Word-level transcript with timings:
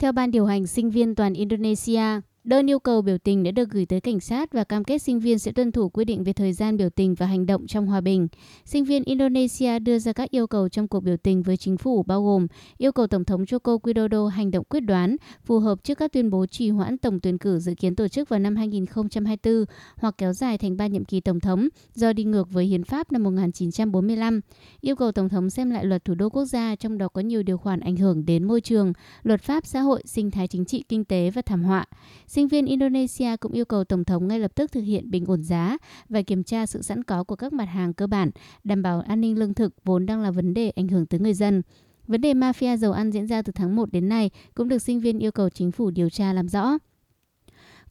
Theo 0.00 0.12
ban 0.12 0.30
điều 0.30 0.46
hành 0.46 0.66
sinh 0.66 0.90
viên 0.90 1.14
toàn 1.14 1.34
Indonesia, 1.34 2.20
Đơn 2.44 2.70
yêu 2.70 2.78
cầu 2.78 3.02
biểu 3.02 3.18
tình 3.18 3.42
đã 3.42 3.50
được 3.50 3.70
gửi 3.70 3.86
tới 3.86 4.00
cảnh 4.00 4.20
sát 4.20 4.52
và 4.52 4.64
cam 4.64 4.84
kết 4.84 4.98
sinh 4.98 5.20
viên 5.20 5.38
sẽ 5.38 5.52
tuân 5.52 5.72
thủ 5.72 5.88
quy 5.88 6.04
định 6.04 6.24
về 6.24 6.32
thời 6.32 6.52
gian 6.52 6.76
biểu 6.76 6.90
tình 6.90 7.14
và 7.14 7.26
hành 7.26 7.46
động 7.46 7.66
trong 7.66 7.86
hòa 7.86 8.00
bình. 8.00 8.28
Sinh 8.64 8.84
viên 8.84 9.04
Indonesia 9.04 9.78
đưa 9.78 9.98
ra 9.98 10.12
các 10.12 10.30
yêu 10.30 10.46
cầu 10.46 10.68
trong 10.68 10.88
cuộc 10.88 11.00
biểu 11.00 11.16
tình 11.16 11.42
với 11.42 11.56
chính 11.56 11.76
phủ 11.76 12.02
bao 12.02 12.24
gồm 12.24 12.46
yêu 12.78 12.92
cầu 12.92 13.06
Tổng 13.06 13.24
thống 13.24 13.44
Joko 13.44 13.78
Widodo 13.78 14.26
hành 14.26 14.50
động 14.50 14.64
quyết 14.64 14.80
đoán, 14.80 15.16
phù 15.44 15.58
hợp 15.58 15.84
trước 15.84 15.98
các 15.98 16.12
tuyên 16.12 16.30
bố 16.30 16.46
trì 16.46 16.70
hoãn 16.70 16.98
tổng 16.98 17.20
tuyển 17.20 17.38
cử 17.38 17.58
dự 17.58 17.74
kiến 17.74 17.96
tổ 17.96 18.08
chức 18.08 18.28
vào 18.28 18.38
năm 18.38 18.56
2024 18.56 19.64
hoặc 19.96 20.14
kéo 20.18 20.32
dài 20.32 20.58
thành 20.58 20.76
ba 20.76 20.86
nhiệm 20.86 21.04
kỳ 21.04 21.20
Tổng 21.20 21.40
thống 21.40 21.68
do 21.94 22.12
đi 22.12 22.24
ngược 22.24 22.50
với 22.50 22.64
Hiến 22.64 22.84
pháp 22.84 23.12
năm 23.12 23.22
1945, 23.22 24.40
yêu 24.80 24.96
cầu 24.96 25.12
Tổng 25.12 25.28
thống 25.28 25.50
xem 25.50 25.70
lại 25.70 25.84
luật 25.84 26.04
thủ 26.04 26.14
đô 26.14 26.28
quốc 26.28 26.44
gia 26.44 26.76
trong 26.76 26.98
đó 26.98 27.08
có 27.08 27.20
nhiều 27.20 27.42
điều 27.42 27.58
khoản 27.58 27.80
ảnh 27.80 27.96
hưởng 27.96 28.24
đến 28.26 28.44
môi 28.44 28.60
trường, 28.60 28.92
luật 29.22 29.42
pháp 29.42 29.66
xã 29.66 29.80
hội, 29.80 30.02
sinh 30.04 30.30
thái 30.30 30.48
chính 30.48 30.64
trị, 30.64 30.84
kinh 30.88 31.04
tế 31.04 31.30
và 31.30 31.42
thảm 31.42 31.62
họa 31.62 31.86
Sinh 32.30 32.48
viên 32.48 32.66
Indonesia 32.66 33.36
cũng 33.36 33.52
yêu 33.52 33.64
cầu 33.64 33.84
Tổng 33.84 34.04
thống 34.04 34.28
ngay 34.28 34.40
lập 34.40 34.54
tức 34.54 34.72
thực 34.72 34.80
hiện 34.80 35.10
bình 35.10 35.24
ổn 35.26 35.42
giá 35.42 35.78
và 36.08 36.22
kiểm 36.22 36.44
tra 36.44 36.66
sự 36.66 36.82
sẵn 36.82 37.04
có 37.04 37.24
của 37.24 37.36
các 37.36 37.52
mặt 37.52 37.64
hàng 37.64 37.94
cơ 37.94 38.06
bản, 38.06 38.30
đảm 38.64 38.82
bảo 38.82 39.00
an 39.00 39.20
ninh 39.20 39.38
lương 39.38 39.54
thực 39.54 39.74
vốn 39.84 40.06
đang 40.06 40.22
là 40.22 40.30
vấn 40.30 40.54
đề 40.54 40.70
ảnh 40.70 40.88
hưởng 40.88 41.06
tới 41.06 41.20
người 41.20 41.34
dân. 41.34 41.62
Vấn 42.06 42.20
đề 42.20 42.34
mafia 42.34 42.76
dầu 42.76 42.92
ăn 42.92 43.12
diễn 43.12 43.26
ra 43.26 43.42
từ 43.42 43.52
tháng 43.52 43.76
1 43.76 43.92
đến 43.92 44.08
nay 44.08 44.30
cũng 44.54 44.68
được 44.68 44.78
sinh 44.78 45.00
viên 45.00 45.18
yêu 45.18 45.32
cầu 45.32 45.48
chính 45.48 45.72
phủ 45.72 45.90
điều 45.90 46.10
tra 46.10 46.32
làm 46.32 46.48
rõ. 46.48 46.78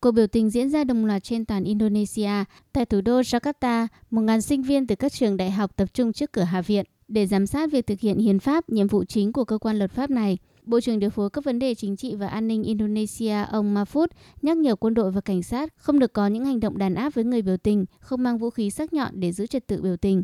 Cuộc 0.01 0.11
biểu 0.11 0.27
tình 0.27 0.49
diễn 0.49 0.69
ra 0.69 0.83
đồng 0.83 1.05
loạt 1.05 1.23
trên 1.23 1.45
toàn 1.45 1.63
Indonesia. 1.63 2.43
Tại 2.73 2.85
thủ 2.85 3.01
đô 3.01 3.21
Jakarta, 3.21 3.87
1.000 4.11 4.39
sinh 4.39 4.61
viên 4.61 4.87
từ 4.87 4.95
các 4.95 5.13
trường 5.13 5.37
đại 5.37 5.51
học 5.51 5.71
tập 5.75 5.93
trung 5.93 6.13
trước 6.13 6.31
cửa 6.31 6.43
Hạ 6.43 6.61
viện 6.61 6.85
để 7.07 7.27
giám 7.27 7.47
sát 7.47 7.71
việc 7.71 7.87
thực 7.87 7.99
hiện 7.99 8.17
hiến 8.17 8.39
pháp, 8.39 8.69
nhiệm 8.69 8.87
vụ 8.87 9.03
chính 9.03 9.33
của 9.33 9.45
cơ 9.45 9.57
quan 9.57 9.77
luật 9.77 9.91
pháp 9.91 10.09
này. 10.09 10.37
Bộ 10.69 10.81
trưởng 10.81 10.99
điều 10.99 11.09
phối 11.09 11.29
các 11.29 11.43
vấn 11.43 11.59
đề 11.59 11.75
chính 11.75 11.95
trị 11.95 12.15
và 12.15 12.27
an 12.27 12.47
ninh 12.47 12.63
Indonesia 12.63 13.35
ông 13.51 13.75
Mahfud 13.75 14.07
nhắc 14.41 14.57
nhở 14.57 14.75
quân 14.75 14.93
đội 14.93 15.11
và 15.11 15.21
cảnh 15.21 15.43
sát 15.43 15.73
không 15.77 15.99
được 15.99 16.13
có 16.13 16.27
những 16.27 16.45
hành 16.45 16.59
động 16.59 16.77
đàn 16.77 16.95
áp 16.95 17.13
với 17.13 17.23
người 17.23 17.41
biểu 17.41 17.57
tình, 17.57 17.85
không 17.99 18.23
mang 18.23 18.37
vũ 18.37 18.49
khí 18.49 18.69
sắc 18.69 18.93
nhọn 18.93 19.11
để 19.13 19.31
giữ 19.31 19.47
trật 19.47 19.67
tự 19.67 19.81
biểu 19.81 19.97
tình. 19.97 20.23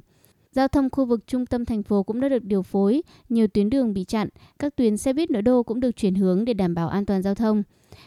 Giao 0.52 0.68
thông 0.68 0.90
khu 0.90 1.06
vực 1.06 1.28
trung 1.28 1.46
tâm 1.46 1.66
thành 1.66 1.84
phố 1.84 2.04
cũng 2.04 2.20
đã 2.20 2.30
được 2.30 2.44
điều 2.44 2.62
phối, 2.62 3.02
nhiều 3.30 3.48
tuyến 3.48 3.70
đường 3.70 3.94
bị 3.94 4.04
chặn, 4.04 4.30
các 4.60 4.76
tuyến 4.76 4.98
xe 4.98 5.14
buýt 5.14 5.32
nội 5.32 5.42
đô 5.42 5.64
cũng 5.64 5.80
được 5.80 5.96
chuyển 5.96 6.16
hướng 6.16 6.46
để 6.46 6.54
đảm 6.54 6.76
bảo 6.76 6.90
an 6.90 7.06
toàn 7.06 7.22
giao 7.22 7.36
thông. 7.36 7.64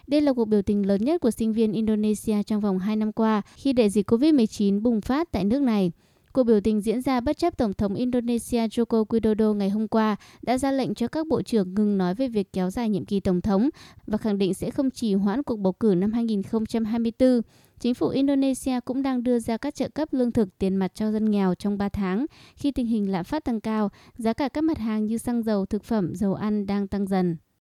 Đây 0.07 0.21
là 0.21 0.33
cuộc 0.33 0.45
biểu 0.45 0.63
tình 0.63 0.87
lớn 0.87 1.05
nhất 1.05 1.21
của 1.21 1.31
sinh 1.31 1.53
viên 1.53 1.73
Indonesia 1.73 2.43
trong 2.43 2.61
vòng 2.61 2.79
2 2.79 2.97
năm 2.97 3.13
qua 3.13 3.43
khi 3.57 3.73
đại 3.73 3.91
dịch 3.91 4.11
COVID-19 4.11 4.83
bùng 4.83 5.01
phát 5.01 5.33
tại 5.33 5.45
nước 5.45 5.63
này. 5.63 5.93
Cuộc 6.39 6.45
biểu 6.45 6.61
tình 6.61 6.81
diễn 6.81 7.03
ra 7.03 7.21
bất 7.21 7.39
chấp 7.39 7.57
Tổng 7.57 7.75
thống 7.75 7.95
Indonesia 7.95 8.67
Joko 8.67 9.05
Widodo 9.05 9.55
ngày 9.55 9.71
hôm 9.71 9.89
qua 9.89 10.17
đã 10.43 10.59
ra 10.59 10.73
lệnh 10.73 10.95
cho 10.95 11.09
các 11.09 11.27
bộ 11.27 11.43
trưởng 11.43 11.75
ngừng 11.75 11.99
nói 11.99 12.15
về 12.15 12.29
việc 12.29 12.53
kéo 12.53 12.71
dài 12.71 12.89
nhiệm 12.89 13.05
kỳ 13.05 13.21
Tổng 13.21 13.41
thống 13.41 13.69
và 14.07 14.19
khẳng 14.19 14.39
định 14.39 14.55
sẽ 14.55 14.71
không 14.71 14.91
trì 14.91 15.15
hoãn 15.15 15.43
cuộc 15.43 15.57
bầu 15.57 15.73
cử 15.73 15.95
năm 15.97 16.13
2024. 16.13 17.41
Chính 17.81 17.95
phủ 17.95 18.09
Indonesia 18.09 18.81
cũng 18.85 19.03
đang 19.03 19.23
đưa 19.23 19.39
ra 19.39 19.57
các 19.57 19.75
trợ 19.75 19.89
cấp 19.89 20.09
lương 20.13 20.33
thực 20.33 20.59
tiền 20.59 20.77
mặt 20.77 20.95
cho 20.95 21.13
dân 21.13 21.31
nghèo 21.31 21.55
trong 21.55 21.79
3 21.79 21.89
tháng 21.89 22.27
khi 22.57 22.73
tình 22.73 22.87
hình 22.87 23.11
lạm 23.11 23.25
phát 23.25 23.45
tăng 23.45 23.61
cao, 23.61 23.91
giá 24.19 24.33
cả 24.33 24.49
các 24.49 24.65
mặt 24.65 24.79
hàng 24.79 25.07
như 25.07 25.19
xăng 25.19 25.43
dầu, 25.43 25.67
thực 25.67 25.85
phẩm, 25.85 26.15
dầu 26.15 26.35
ăn 26.35 26.67
đang 26.67 26.89
tăng 26.89 27.07
dần. 27.07 27.37